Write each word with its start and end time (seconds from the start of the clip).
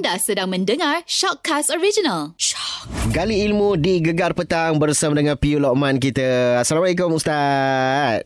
Anda 0.00 0.16
sedang 0.16 0.48
mendengar 0.48 1.04
Shockcast 1.04 1.68
Original. 1.68 2.32
Shock. 2.34 2.88
Gali 3.12 3.44
ilmu 3.44 3.76
di 3.76 4.00
Gegar 4.00 4.32
Petang 4.32 4.80
bersama 4.80 5.12
dengan 5.12 5.36
Piu 5.36 5.60
Lokman 5.60 6.00
kita. 6.00 6.56
Assalamualaikum 6.56 7.12
Ustaz. 7.12 8.24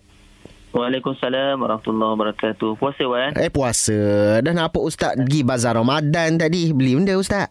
Waalaikumsalam 0.71 1.59
warahmatullahi 1.59 2.11
wabarakatuh. 2.15 2.79
Puasa 2.79 3.03
Wan? 3.03 3.35
Eh 3.35 3.51
puasa. 3.51 3.99
Dah 4.39 4.55
nampak 4.55 4.87
Ustaz 4.87 5.19
pergi 5.19 5.43
bazar 5.43 5.75
Ramadan 5.75 6.39
tadi. 6.39 6.71
Beli 6.71 6.95
benda 6.95 7.19
Ustaz? 7.19 7.51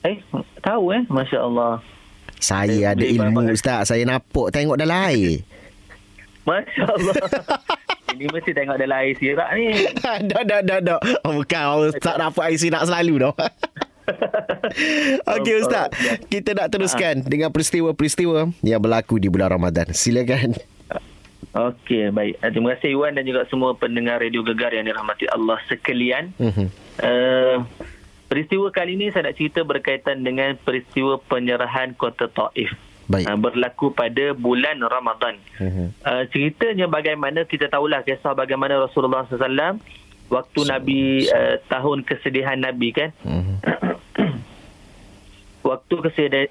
Eh, 0.00 0.16
tahu 0.58 0.96
eh? 0.96 1.04
Masya 1.04 1.36
Allah. 1.38 1.84
Saya 2.40 2.72
Eh, 2.72 2.88
ada 2.88 3.04
ilmu 3.04 3.36
barang- 3.36 3.52
Ustaz. 3.52 3.92
Saya 3.92 4.08
nampak 4.08 4.48
tengok 4.48 4.80
dalam 4.80 4.96
air. 5.04 5.44
Masya 6.48 6.84
Allah. 6.88 7.14
Ini 8.14 8.30
mesti 8.30 8.50
tengok 8.54 8.76
dalam 8.78 8.96
air 9.02 9.14
sirak 9.18 9.50
ni. 9.58 9.66
dah, 10.30 10.42
dah, 10.46 10.60
dah, 10.62 10.78
dah. 10.78 10.98
Oh, 11.26 11.42
bukan 11.42 11.90
Ustaz 11.90 12.14
dapat 12.22 12.42
air 12.46 12.58
sinak 12.60 12.82
selalu 12.86 13.26
dah. 13.26 13.34
Okey 15.34 15.54
Ustaz, 15.66 15.90
kita 16.30 16.54
nak 16.54 16.70
teruskan 16.70 17.26
dengan 17.26 17.50
peristiwa-peristiwa 17.50 18.54
yang 18.62 18.78
berlaku 18.78 19.18
di 19.18 19.26
bulan 19.26 19.58
Ramadan. 19.58 19.90
Silakan. 19.90 20.54
Okey, 21.56 22.12
baik. 22.12 22.36
Eh, 22.44 22.50
Terima 22.52 22.76
kasih 22.76 22.94
Iwan 22.94 23.16
dan 23.16 23.24
juga 23.24 23.48
semua 23.48 23.72
pendengar 23.72 24.20
Radio 24.20 24.44
Gegar 24.44 24.76
yang 24.76 24.86
dirahmati 24.86 25.24
Allah 25.32 25.56
sekalian. 25.66 26.36
Mhm. 26.36 26.68
Uh, 27.00 27.64
peristiwa 28.28 28.68
kali 28.68 28.94
ini 28.94 29.08
saya 29.08 29.32
nak 29.32 29.40
cerita 29.40 29.64
berkaitan 29.64 30.20
dengan 30.20 30.54
peristiwa 30.60 31.16
penyerahan 31.26 31.96
kota 31.96 32.28
Taif. 32.28 32.70
Baik. 33.06 33.26
Uh, 33.30 33.38
berlaku 33.38 33.94
pada 33.94 34.34
bulan 34.34 34.82
Ramadan. 34.82 35.38
Mhm. 35.62 35.94
Uh, 36.02 36.24
ceritanya 36.34 36.90
bagaimana 36.90 37.46
kita 37.46 37.70
tahulah 37.70 38.02
kisah 38.02 38.34
bagaimana 38.34 38.82
Rasulullah 38.82 39.26
SAW 39.30 39.78
waktu 40.26 40.60
Nabi 40.66 41.22
uh, 41.30 41.62
tahun 41.70 42.02
kesedihan 42.02 42.58
Nabi 42.58 42.90
kan 42.90 43.10
Mhm. 43.22 43.54
waktu 45.66 45.94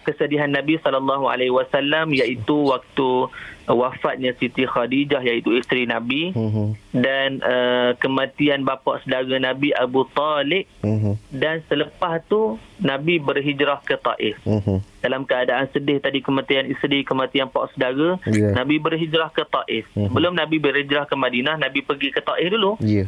kesedihan, 0.04 0.52
Nabi 0.52 0.76
sallallahu 0.78 1.26
alaihi 1.26 1.50
wasallam 1.50 2.12
iaitu 2.12 2.68
waktu 2.68 3.32
uh, 3.66 3.76
wafatnya 3.76 4.36
Siti 4.36 4.68
Khadijah 4.68 5.24
iaitu 5.24 5.56
isteri 5.56 5.88
Nabi 5.88 6.36
Mhm. 6.36 6.66
dan 6.94 7.40
uh, 7.40 7.92
kematian 7.96 8.62
bapa 8.62 9.00
saudara 9.02 9.40
Nabi 9.40 9.72
Abu 9.72 10.04
Talib 10.12 10.68
Mhm. 10.84 11.16
dan 11.32 11.64
selepas 11.66 12.20
tu 12.28 12.60
Nabi 12.78 13.18
berhijrah 13.18 13.80
ke 13.82 13.96
Taif 13.96 14.36
Mhm. 14.44 14.84
dalam 15.00 15.24
keadaan 15.24 15.72
sedih 15.72 15.98
tadi 15.98 16.20
kematian 16.20 16.68
isteri 16.68 17.02
kematian 17.02 17.48
pak 17.48 17.72
saudara 17.74 18.20
Ya. 18.28 18.52
Nabi 18.52 18.78
berhijrah 18.78 19.32
ke 19.32 19.44
Taif 19.44 19.88
Mhm. 19.96 20.12
sebelum 20.12 20.34
Nabi 20.36 20.60
berhijrah 20.60 21.08
ke 21.08 21.16
Madinah 21.16 21.56
Nabi 21.56 21.80
pergi 21.82 22.12
ke 22.12 22.20
Taif 22.20 22.52
dulu 22.52 22.76
Ya. 22.84 23.08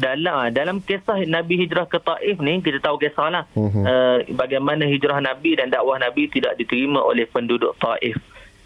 Dalam 0.00 0.48
dalam 0.50 0.76
kisah 0.80 1.20
Nabi 1.22 1.60
hijrah 1.60 1.84
ke 1.84 2.00
Taif 2.00 2.40
ni 2.40 2.58
kita 2.58 2.80
tahu 2.80 2.96
kisah 2.96 3.28
lah 3.28 3.44
Mhm. 3.52 3.82
uh, 3.82 4.18
bagaimana 4.34 4.82
hijrah 4.82 5.20
Nabi 5.20 5.54
dan 5.54 5.68
dakwah 5.68 5.96
Nabi 5.96 6.26
tidak 6.26 6.56
diterima 6.56 6.98
oleh 6.98 7.24
penduduk 7.24 7.76
Taif. 7.76 8.16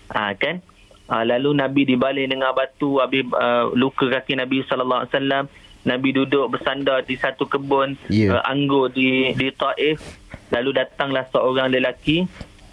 Ha, 0.09 0.31
kan? 0.35 0.63
Ha, 1.05 1.21
lalu 1.21 1.53
Nabi 1.53 1.83
dibaling 1.85 2.31
dengan 2.31 2.53
batu 2.53 2.97
habis 2.97 3.27
uh, 3.29 3.69
luka 3.75 4.07
kaki 4.09 4.39
Nabi 4.39 4.63
sallallahu 4.63 5.03
alaihi 5.03 5.13
wasallam. 5.13 5.45
Nabi 5.85 6.09
duduk 6.13 6.49
bersandar 6.49 7.03
di 7.03 7.13
satu 7.15 7.45
kebun 7.45 8.01
Ya. 8.09 8.39
uh, 8.39 8.43
anggur 8.47 8.89
di 8.89 9.35
di 9.35 9.51
Taif. 9.51 10.01
Lalu 10.49 10.71
datanglah 10.75 11.29
seorang 11.29 11.69
lelaki. 11.69 12.25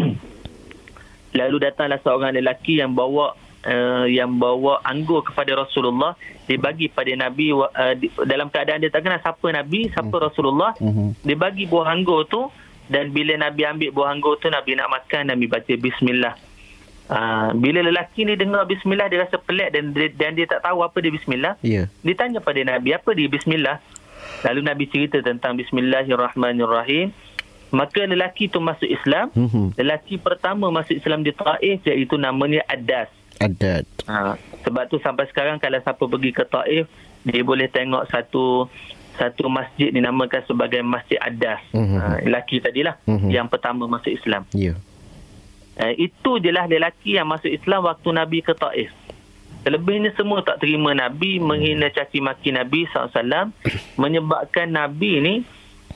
Lalu 1.34 1.58
datanglah 1.62 2.00
seorang 2.00 2.34
lelaki 2.34 2.78
yang 2.78 2.94
bawa 2.94 3.34
uh, 3.64 4.06
yang 4.06 4.36
bawa 4.36 4.84
anggur 4.84 5.24
kepada 5.24 5.58
Rasulullah 5.58 6.14
dibagi 6.44 6.88
pada 6.88 7.10
Nabi 7.12 7.50
uh, 7.52 7.66
di, 7.94 8.08
dalam 8.24 8.48
keadaan 8.48 8.80
dia 8.80 8.90
tak 8.90 9.02
kenal 9.02 9.18
siapa 9.18 9.48
Nabi 9.50 9.88
siapa 9.88 10.14
Rasulullah 10.14 10.76
Mhm. 10.78 11.24
dia 11.24 11.36
bagi 11.36 11.66
buah 11.66 11.88
anggur 11.88 12.26
tu 12.26 12.46
dan 12.88 13.10
bila 13.10 13.36
Nabi 13.36 13.62
ambil 13.64 13.90
buah 13.92 14.10
anggur 14.10 14.38
tu 14.38 14.48
Nabi 14.48 14.74
nak 14.74 14.90
makan 14.90 15.28
Nabi 15.28 15.46
baca 15.46 15.74
bismillah 15.74 16.34
uh, 17.08 17.50
bila 17.54 17.82
lelaki 17.82 18.24
ni 18.24 18.34
dengar 18.34 18.64
bismillah 18.64 19.08
dia 19.08 19.22
rasa 19.22 19.38
pelik 19.38 19.72
dan 19.72 19.92
dia, 19.92 20.08
dan 20.10 20.32
dia 20.34 20.46
tak 20.46 20.62
tahu 20.62 20.82
apa 20.82 20.98
dia 20.98 21.10
bismillah 21.10 21.54
Ya. 21.60 21.88
dia 21.98 22.14
tanya 22.14 22.40
pada 22.40 22.60
Nabi 22.60 22.92
apa 22.92 23.10
dia 23.12 23.28
bismillah 23.28 23.80
lalu 24.44 24.62
Nabi 24.62 24.84
cerita 24.86 25.18
tentang 25.20 25.56
bismillahirrahmanirrahim 25.56 27.10
maka 27.68 28.00
lelaki 28.02 28.48
tu 28.48 28.60
masuk 28.60 28.88
Islam 28.88 29.28
Mhm. 29.34 29.76
lelaki 29.76 30.16
pertama 30.16 30.72
masuk 30.72 30.96
Islam 30.96 31.20
di 31.20 31.32
Taif 31.32 31.84
iaitu 31.84 32.16
namanya 32.16 32.64
Adas 32.66 33.12
Adat. 33.40 33.86
Ha, 34.06 34.36
sebab 34.62 34.84
tu 34.88 34.98
sampai 34.98 35.26
sekarang 35.28 35.58
kalau 35.58 35.78
siapa 35.78 36.04
pergi 36.04 36.32
ke 36.32 36.44
Taif, 36.44 36.86
dia 37.22 37.42
boleh 37.42 37.68
tengok 37.68 38.08
satu 38.08 38.66
satu 39.18 39.50
masjid 39.50 39.90
dinamakan 39.90 40.46
sebagai 40.46 40.82
Masjid 40.82 41.18
Adas. 41.18 41.58
Mhm. 41.74 41.98
Ha, 41.98 42.06
lelaki 42.22 42.62
tadilah 42.62 43.02
Mhm. 43.04 43.30
yang 43.30 43.48
pertama 43.50 43.90
masuk 43.90 44.14
Islam. 44.14 44.46
Ya. 44.54 44.78
Uh, 45.78 45.94
itu 45.94 46.42
jelah 46.42 46.66
lelaki 46.66 47.18
yang 47.18 47.30
masuk 47.30 47.54
Islam 47.54 47.86
waktu 47.86 48.10
Nabi 48.10 48.42
ke 48.42 48.54
Taif. 48.54 48.90
Selebihnya 49.62 50.10
semua 50.14 50.42
tak 50.42 50.58
terima 50.58 50.90
Nabi, 50.94 51.38
menghina 51.38 51.94
caci 51.94 52.18
maki 52.18 52.50
Nabi 52.50 52.90
SAW, 52.90 53.54
menyebabkan 54.02 54.70
Nabi 54.70 55.12
ni 55.22 55.34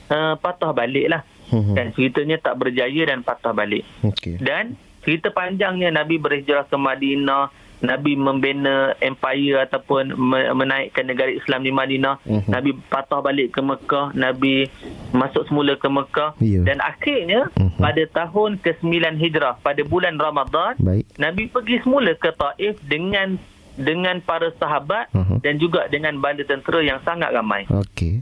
uh, 0.09 0.37
patah 0.37 0.69
balik 0.69 1.09
lah. 1.09 1.21
Mhm. 1.49 1.73
Dan 1.73 1.85
ceritanya 1.93 2.37
tak 2.37 2.61
berjaya 2.61 3.01
dan 3.05 3.25
patah 3.25 3.51
balik. 3.51 3.81
Okey. 4.05 4.37
Dan 4.37 4.77
cerita 5.01 5.29
panjangnya 5.29 5.89
Nabi 5.89 6.17
berhijrah 6.17 6.63
ke 6.63 6.75
Madinah, 6.75 7.49
Nabi 7.81 8.13
membina 8.13 8.93
empire 9.01 9.57
ataupun 9.59 10.13
me- 10.13 10.53
menaikkan 10.53 11.01
negara 11.01 11.33
Islam 11.33 11.65
di 11.65 11.73
Madinah, 11.73 12.21
Mhm. 12.21 12.45
Nabi 12.45 12.77
patah 12.77 13.19
balik 13.19 13.51
ke 13.51 13.59
Mekah, 13.59 14.13
Nabi 14.13 14.69
masuk 15.11 15.49
semula 15.49 15.73
ke 15.73 15.89
Mekah 15.89 16.37
Ya. 16.37 16.61
dan 16.61 16.77
akhirnya 16.77 17.49
Mhm. 17.51 17.81
pada 17.81 18.03
tahun 18.07 18.61
ke-9 18.61 19.17
Hijrah 19.17 19.57
pada 19.59 19.81
bulan 19.81 20.13
Ramadan, 20.15 20.77
Baik. 20.77 21.09
Nabi 21.17 21.49
pergi 21.49 21.81
semula 21.81 22.13
ke 22.13 22.29
Taif 22.31 22.77
dengan 22.85 23.41
dengan 23.71 24.19
para 24.19 24.51
sahabat 24.53 25.09
Mhm. 25.09 25.41
dan 25.41 25.57
juga 25.57 25.87
dengan 25.87 26.19
bala 26.19 26.43
tentera 26.43 26.83
yang 26.83 27.01
sangat 27.01 27.33
ramai. 27.33 27.65
Okey. 27.65 28.21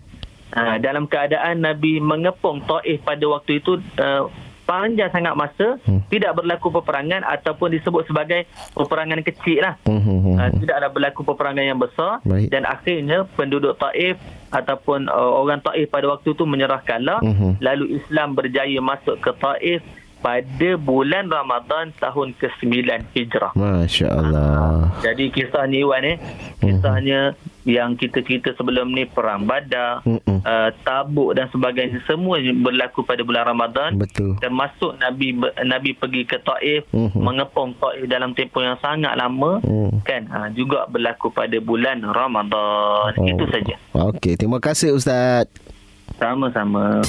Ha, 0.49 0.77
dalam 0.77 1.03
keadaan 1.03 1.59
Nabi 1.59 1.99
mengepung 1.99 2.63
Taif 2.63 3.03
pada 3.03 3.25
waktu 3.27 3.59
itu 3.59 3.77
uh, 3.97 4.29
panjang 4.69 5.09
sangat 5.09 5.33
masa 5.33 5.81
Hmm. 5.81 6.05
tidak 6.07 6.37
berlaku 6.37 6.69
peperangan 6.69 7.25
ataupun 7.25 7.73
disebut 7.73 8.05
sebagai 8.05 8.45
peperangan 8.71 9.25
kecil 9.25 9.59
lah 9.59 9.73
Mhm. 9.83 10.37
uh, 10.37 10.49
tidak 10.55 10.75
ada 10.77 10.87
berlaku 10.87 11.25
peperangan 11.25 11.65
yang 11.65 11.81
besar 11.81 12.21
Baik. 12.21 12.53
dan 12.53 12.63
akhirnya 12.63 13.25
penduduk 13.33 13.73
Taif 13.75 14.21
ataupun 14.49 15.09
uh, 15.09 15.31
orang 15.35 15.57
Taif 15.59 15.89
pada 15.89 16.05
waktu 16.07 16.31
itu 16.31 16.45
menyerah 16.45 16.81
kalah 16.81 17.17
Mhm. 17.19 17.57
lalu 17.59 17.97
Islam 17.97 18.37
berjaya 18.37 18.77
masuk 18.79 19.17
ke 19.17 19.31
Taif 19.33 19.81
pada 20.19 20.69
bulan 20.75 21.25
Ramadan 21.25 21.95
tahun 21.95 22.35
ke-9 22.35 22.75
Hijrah 23.09 23.51
Masya 23.53 24.07
Allah. 24.09 24.91
jadi 24.99 25.25
kisah 25.27 25.63
ni 25.63 25.79
Iwan 25.79 26.03
eh 26.05 26.17
kisahnya 26.59 27.33
yang 27.63 27.93
kita 27.93 28.19
cerita 28.19 28.49
sebelum 28.53 28.89
ni 28.89 29.05
perang 29.05 29.45
Badar 29.45 30.01
Mm-mm. 30.01 30.41
uh, 30.41 30.69
tabuk 30.81 31.31
dan 31.33 31.47
sebagainya 31.47 32.01
semua 32.03 32.35
berlaku 32.41 33.01
pada 33.01 33.21
bulan 33.21 33.45
Ramadan 33.45 33.95
Betul. 33.95 34.35
termasuk 34.37 34.97
Nabi 34.97 35.35
Nabi 35.61 35.93
pergi 35.93 36.23
ke 36.23 36.39
Taif 36.39 36.83
Mhm. 36.89 37.15
mengepung 37.15 37.71
Taif 37.73 38.03
dalam 38.05 38.31
tempoh 38.31 38.59
yang 38.59 38.75
sangat 38.77 39.13
lama 39.13 39.61
Mm. 39.61 40.01
kan 40.01 40.23
ha, 40.27 40.49
juga 40.49 40.83
berlaku 40.85 41.29
pada 41.29 41.55
bulan 41.59 42.01
Ramadan 42.01 43.11
Oh. 43.13 43.23
itu 43.23 43.45
saja 43.47 43.75
Okey, 43.93 44.35
terima 44.35 44.57
kasih 44.57 44.91
Ustaz. 44.91 45.47
sama-sama 46.17 46.99